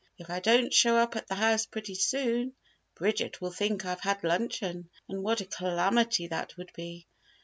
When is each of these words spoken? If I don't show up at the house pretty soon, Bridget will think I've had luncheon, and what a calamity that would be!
If 0.17 0.31
I 0.31 0.39
don't 0.39 0.73
show 0.73 0.97
up 0.97 1.15
at 1.15 1.27
the 1.27 1.35
house 1.35 1.67
pretty 1.67 1.93
soon, 1.93 2.55
Bridget 2.95 3.39
will 3.39 3.51
think 3.51 3.85
I've 3.85 4.01
had 4.01 4.23
luncheon, 4.23 4.89
and 5.07 5.21
what 5.21 5.41
a 5.41 5.45
calamity 5.45 6.25
that 6.29 6.57
would 6.57 6.73
be! 6.73 7.05